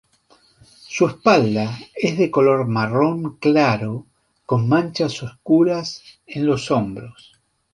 Su 0.87 1.05
espalda 1.07 1.77
es 1.93 2.17
de 2.17 2.31
color 2.31 2.65
marrón 2.67 3.37
claro 3.37 4.07
con 4.47 4.67
manchas 4.67 5.21
oscuras 5.21 6.01
en 6.25 6.47
los 6.47 6.71
hombros. 6.71 7.39